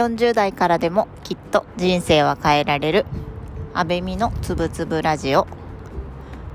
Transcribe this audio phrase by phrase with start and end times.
[0.00, 3.04] 40代からでもきっと人生は変えられる。
[3.74, 5.46] 安倍美のつぶつぶラジオ。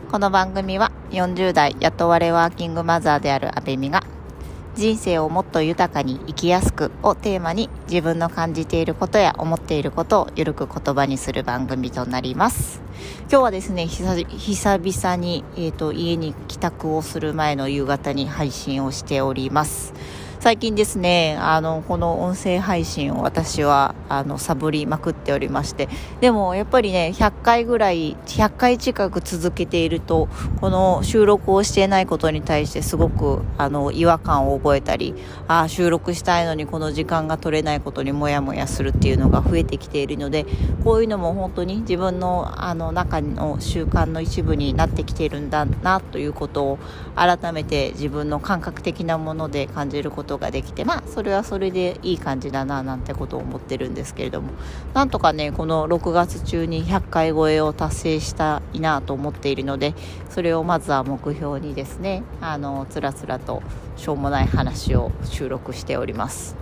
[0.09, 4.03] この番組は40代雇われワーキングマザーである安倍美が
[4.73, 12.81] 人生をもっと豊かに生きやすくをテーマに自分の感じていることや思っていることをゆるく言葉にする番組となります。
[13.29, 19.93] 今日はですね久々に、えーと家に帰宅をする前の夕方に配信をしております。
[20.45, 25.89] 最近ですね、あの、この音声配信を私は、あの、サボりまくっておりまして、
[26.21, 30.27] でもやっぱりね、100回ぐらい、100回近く続けていると、
[30.61, 35.15] この収録をしていないことに対してすごく、あの、違和感を覚えたり、
[35.47, 40.45] ああ、収録したいのにこの時間が取れないことにもやもやするっていうのが増えてきているので、
[40.83, 46.79] こういうのも本当に自分の、あの、中の習慣の一部になってきているんだな、ということを、
[47.15, 54.49] 改めて自分の感覚的なもので感じることことができてまあそれはそれでいい感じだななんてことを思ってるんですけれども。
[54.93, 59.93] なんとかねこの6月中に100回超えを達成したいなと思っているので
[60.29, 63.61] それをまずは目標にですねあのつらつらと
[63.97, 66.55] しょうもない話を収録しております。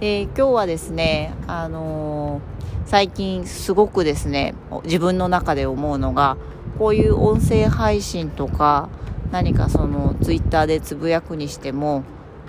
[0.00, 2.42] で今日はですねあの、
[2.84, 6.36] 最近すごくですね自分の中で思うのが
[6.78, 8.90] こういう音声配信とか
[9.32, 12.04] 何かそのツイッターでつぶやくにしても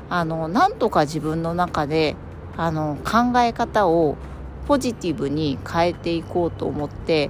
[0.10, 2.16] あのなんとか自分の中で
[2.56, 4.16] あの考え方を
[4.68, 7.30] ポジティブに変えていこうと思って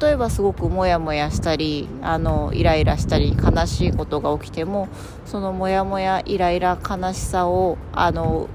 [0.00, 4.88] 例えばすごくモヤモヤしたりあのイライラしたり悲しいことが起きても
[5.24, 8.48] そのモヤモヤイライラ悲しさをあの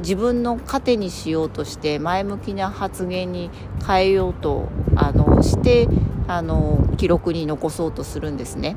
[0.00, 3.50] 自分の糧にしようとして前向きな発言に
[3.86, 5.88] 変えようとあのして
[6.26, 8.76] あの記録に残そうとするんですね。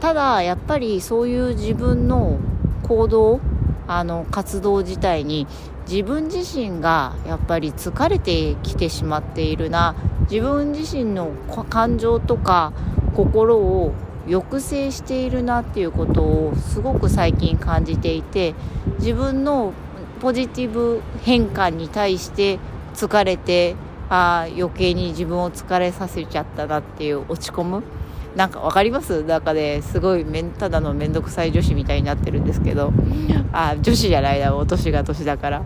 [0.00, 2.38] ただやっぱりそういう自分の
[2.82, 3.40] 行動
[3.86, 5.46] あの活動自体に
[5.88, 9.94] 自分自身がやっぱり疲れてきてしまっているな。
[10.30, 11.30] 自分自身の
[11.68, 12.72] 感情とか
[13.14, 13.92] 心を
[14.26, 18.54] 抑制しているなっていうことをすごく最近感じていて
[18.98, 19.72] 自分の
[20.20, 22.60] ポジティブ変化に対して
[22.94, 23.74] 疲れて
[24.08, 27.82] あ余計に自分を疲れさせちゃったなっていう落ち込む。
[28.36, 29.24] なんか分かります？
[29.24, 32.92] なんかねすごいめんただの面倒くさい女子みたいになってるんですけど。
[33.54, 35.62] あ女子じゃないなお年が年だから。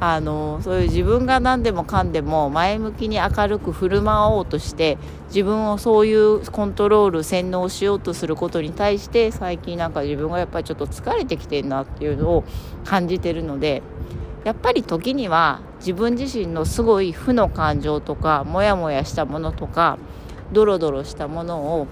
[0.00, 4.96] あのそういう自分が何でもかんでも前向きに明るく振る舞おうとして
[5.26, 12.44] 自分をそういうコントロール洗脳しようとすることに対して最近なんか自分がやっぱりちょっと疲れてきてるなっていうのを
[12.84, 13.82] 感じてるので
[14.44, 19.98] やっぱり時には自分自身のすごい負の感情とかモヤモヤしたものとか
[20.52, 21.88] ドロドロしたものを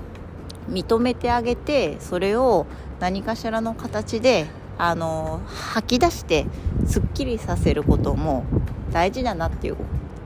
[0.69, 2.67] 認めてあげてそれを
[3.01, 4.47] 何かしらの形で
[4.79, 6.47] あの吐き出して
[6.87, 8.45] すっきりさせることも
[8.93, 9.77] 大事だなっていうっ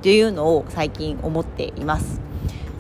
[0.03, 2.21] ていうのを最近思っています。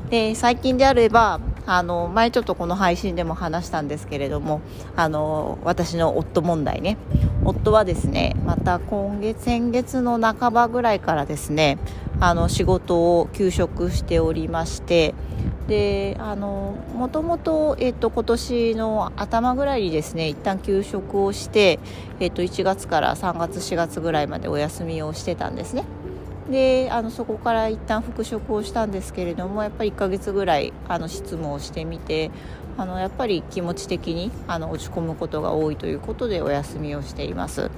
[0.09, 1.39] で最近であれば
[1.73, 4.61] あの前ちょっとこの配信でも話したんですけれども
[4.97, 6.97] あの私の夫問題ね。
[7.45, 11.79] 夫はですねまた今月先月の半ばぐらいからですね
[12.19, 15.15] あの仕事を休職しておりまして
[15.69, 21.79] であのもともと、えっと、今年の頭ぐらいにですね一旦休職をして、
[22.19, 25.85] えっと、1月から3月4月ぐらいまでお休みをしてたんですね。
[26.51, 32.31] であのそこから一旦復職をしたんですけれどもやっぱり1ヶ月ぐらいあの執務をしてみて
[32.77, 37.71] あのやっぱり気持ち的にあの落ち込むことが多いということでお休みをしています。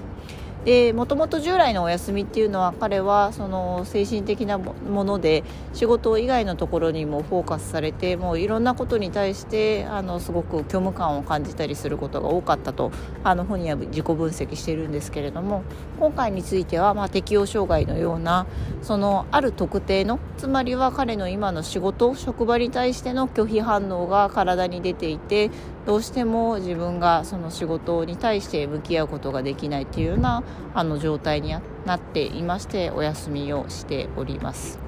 [0.64, 5.42] でもともと従来のお休みっていうのは彼はその精神的なもので
[5.72, 12.92] 仕事以外のところにもフォーカスされてもういろんなことに対してあのすごく虚無感を感じたりすることが多かったと
[13.24, 15.64] あの本人は自己分析してるんですけれども
[15.98, 18.46] 今回についてはまあ適応障害のような
[18.82, 25.50] そのある特定のつまりは彼の今の仕事職場に対しての拒否反応が体に出ていて
[25.86, 31.54] どうしても自分がその仕事に対して向き合うことができないっていうようなあの状態に
[31.86, 34.78] なっていましてお休みをしております。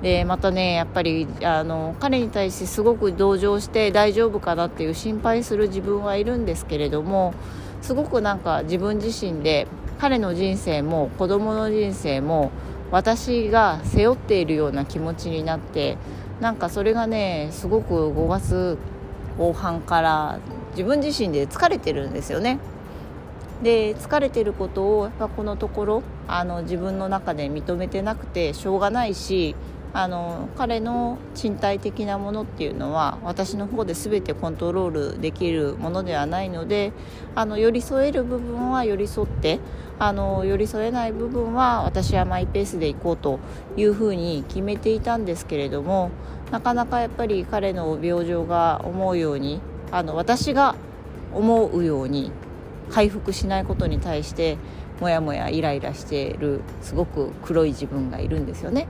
[0.00, 7.34] でまたねやっぱりあの彼に対してすごく同情して大丈夫かなっていう心配する自分はいるんですけれども
[7.82, 9.68] すごくなんか自分自身で
[10.00, 12.50] 彼の人生も子供の人生も
[12.90, 15.96] 私が背負っているような気持ちになって
[16.40, 18.78] なんかそれがねすごく5月
[19.38, 20.38] 後半から
[20.72, 22.58] 自分自身で疲れてるんですよね。
[23.62, 29.54] で疲れてることをやっぱこのところあの自分の中で認めてなくてしょうがないし
[29.94, 36.92] あの彼の身体的なものっていうのは私の方で全てコントロールできるものではないので
[37.34, 39.60] あの寄り添える部分は寄り添って
[39.98, 43.38] あの寄り添えない部分は私はマイペースで行こうと
[43.76, 46.10] いうふうに決めていたんですけれども
[46.50, 49.60] なかなかやっぱり彼の病状が思うように
[49.90, 50.74] あの私が
[51.32, 52.32] 思うように
[52.90, 54.58] 回復しないことに対して
[55.00, 58.86] もやもやイライラしているすごく黒い自分がいるんですよね。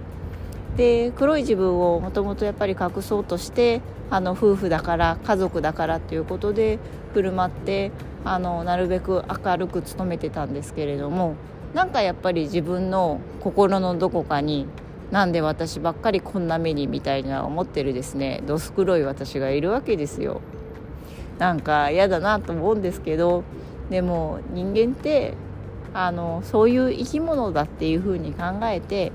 [0.76, 6.78] で黒い自分をもともとやっぱり隠そうとしてあの夫婦だから家族だからっていうことで
[7.12, 7.92] 振る舞って
[8.24, 11.34] あのなるべく明るく努めてたんですけれども
[11.74, 14.66] なんかやっぱり自分の心のどこかに
[15.10, 20.40] なんで私ばっかりこんな目にみたいな思ってるですねどす黒い私がいるわけですよ。
[21.38, 23.42] なんか嫌だなと思うんですけど
[23.90, 25.34] でも人間って
[25.92, 29.12] あのそういう生き物だっていうふうに考えて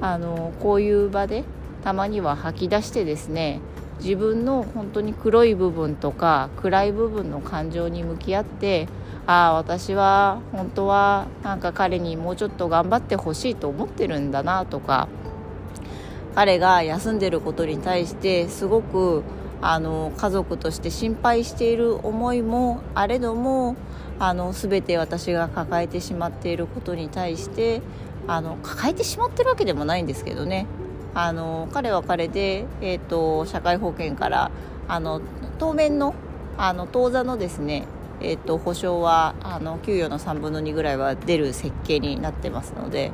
[0.00, 1.44] あのこういう場で
[1.84, 3.60] たまには吐き出してですね
[4.00, 8.88] 自分の本当に黒い部分とか暗い部分の感情に向き合って
[9.26, 15.08] ああ私は本当はなんか彼にもうちょっと頑張ってほしいと思ってるんだなとか
[16.34, 19.22] 彼が休んでることに対してすごく
[19.60, 23.76] あの家族として心配している思いもあれども
[24.20, 27.82] あの全て私が抱えてしまっていることに対して
[28.26, 30.66] あの抱えてしまってるわけでもないんですけどね。
[31.20, 34.52] あの彼は彼で、えーと、社会保険から
[34.86, 35.20] あの
[35.58, 36.14] 当面の
[36.56, 37.86] あの当座のですね、
[38.20, 43.10] えーと、保証はあの給与の3分の2ぐらいは出る設計になってますので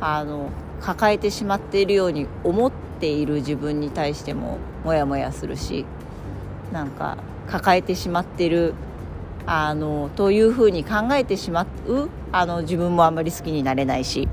[0.00, 0.50] あの
[0.80, 5.86] 抱えてしまっているように思っている自分に対してもモヤモヤするし
[6.72, 7.16] なんか
[7.46, 8.74] 抱えてしまってる
[9.46, 14.28] あのというふうに考えてしまうあの自分もあんまり好きになれないし。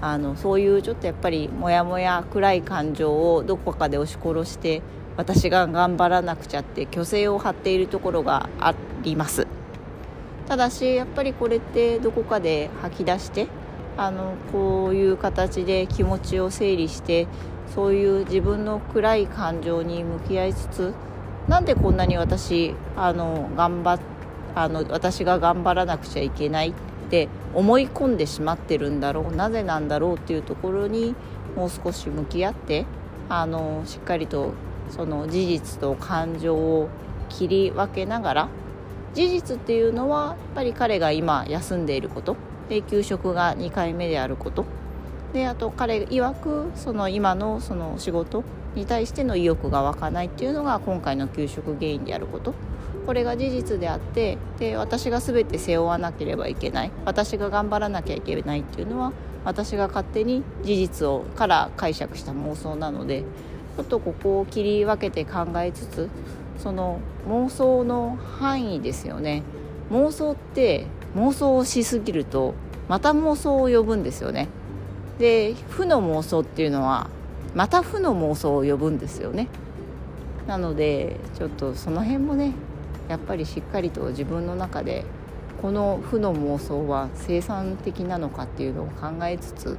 [0.00, 4.82] あのそういうちょっとやっぱりモヤモヤ暗い感情をどこかで押し殺して
[5.16, 9.46] 私が頑張らなくちゃって虚勢を張っているところがあります。
[10.48, 13.46] ただしやっぱりこれってどこかで吐き出して
[13.96, 17.28] あのこういう形で気持ちを整理して
[17.74, 20.94] そういう自分の暗い感情に向き合いつつ
[21.46, 24.00] なんでこんなに私あの頑張
[24.54, 26.74] あの私が頑張らなくちゃいけない
[27.10, 31.14] て思い込んでしまってるんだろうなぜなんだろうっていうところに
[31.56, 32.86] もう少し向き合って
[33.28, 34.52] あのしっかりと
[34.90, 36.88] その事実と感情を
[37.28, 38.48] 切り分けながら
[39.14, 42.36] 事実っていうのはやっぱり彼が今休んでいること
[42.68, 44.64] で給食が2回目であること。
[45.32, 48.42] であと彼曰くその今のその仕事
[48.74, 52.54] に対しての意欲が湧かないっていうのが今回の給食原因であること。
[53.06, 56.90] これが事実であってで私が全て背負わなければいけない。
[57.04, 59.12] 私が頑張らなきゃいけないっていうのは
[59.44, 63.22] 私が勝手に事実をから解釈した妄想なので
[63.76, 66.08] ちょっとここを切り分けて考えつつ
[66.58, 69.42] その妄想の範囲ですよね。
[69.90, 70.86] 妄想って
[71.16, 72.54] 妄想をしすぎると
[72.88, 74.48] また妄想を呼ぶんですよね。
[75.18, 77.08] で負の妄想っていうのは
[77.54, 79.48] また負の妄想を呼ぶんですよね。
[80.46, 82.52] なのでちょっとその辺もね
[83.10, 85.04] やっぱりしっかりと自分の中で
[85.60, 89.76] この負の妄想は生産的なのかっていうのを考えつつ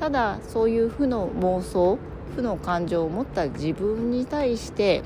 [0.00, 1.96] ただそういう負の妄想
[2.34, 5.02] 負の感情を持った自分に対して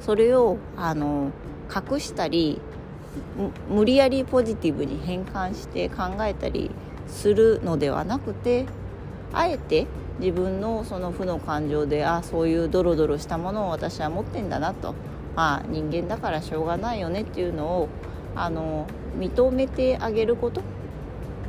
[0.00, 1.30] それをあの
[1.70, 2.58] 隠したり
[3.68, 6.70] 無理やりポジティブに変換して考えたり
[7.06, 8.64] するのではなくて
[9.34, 9.86] あえて
[10.20, 14.94] 自分のその負の感情であそういうドロドロしたものを私は持ってんだなと。
[15.34, 17.88] まあ、人間だからしょうがないよねっていうのを
[18.34, 18.86] あの
[19.18, 20.62] 認めてあげること。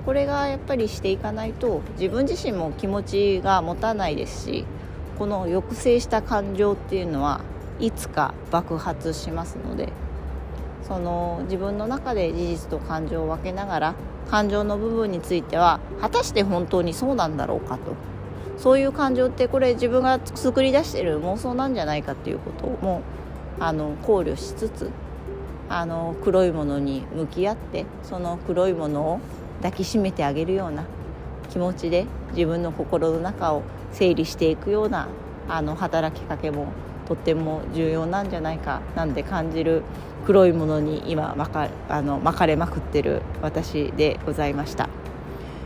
[0.06, 4.66] これがやっぱりしていかないと自分自身も気持ちが持たないですし
[5.18, 7.40] この抑制した感情っていうのは
[7.80, 9.94] いつか爆発しますので
[10.86, 13.96] その自分の中で事実と感情を分けながら
[14.30, 17.96] 感情の部分については果たして本当にそうなんだろうかと。
[18.58, 23.02] そういう感情ってこれ自分が作り出してる妄想なんじゃないかっていうことも
[23.60, 24.90] あの考慮しつつ
[25.70, 29.20] あの黒いものに向き合ってその黒いものを
[29.58, 30.86] 抱きしめてあげるような
[31.50, 35.08] 気持ちで自分の心の中を整理していくような
[35.48, 36.68] あの働きかけも
[37.08, 39.84] とっても重要なんじゃないかなんて感じる
[40.26, 44.90] 黒いものに今巻かあの巻かれまくってる私でございました。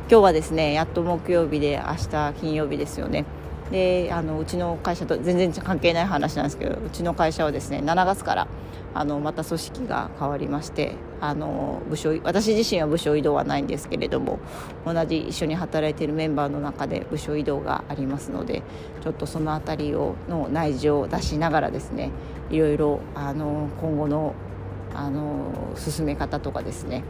[0.09, 3.25] 今日はですねやっと木曜日で明日金曜日ですよね。
[3.71, 8.47] であのうちの会社と全然関係ない話なんですけどうちの会社はですね7月から
[8.93, 14.39] あのまた組織が変わりましてあの部署私自身は部署移動はないんですけれども
[14.85, 18.63] 同じ一緒に働いているメンバーの中で部署移動がありますので
[19.03, 22.11] ちょっとその辺りをの内情を出しながらですね
[22.49, 24.33] いろいろあの今後の
[24.95, 27.03] あの進め方とかですね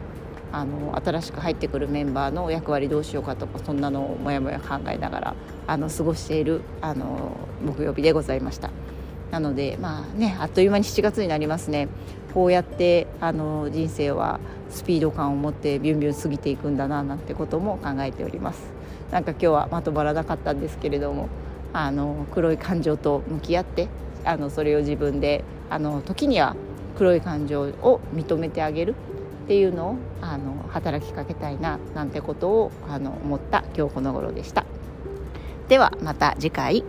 [0.52, 5.34] あの新しく入ってくるメンバーの役割どうしようかとかそんなのをもやもや考えながら
[5.66, 8.70] あの過ごしているあの木曜日でございました。
[9.30, 11.88] なのでまあねあっという間に7月になりますね。
[12.32, 14.38] こうやってあの人生は
[14.70, 18.70] スピード感を持ってビュンビュン過ぎていくんだななんてことも考えております。
[19.10, 21.28] なんか今日はまとまらなかったんですけれども
[21.72, 23.88] あの黒い感情と向き合って
[24.24, 26.56] あのそれを自分であの時には
[26.96, 28.94] 黒い感情を認めてあげる。
[29.48, 34.66] っていうのをあの働きかけたいななんてことをあの思った今日この頃でした。
[35.70, 36.84] ではまた次回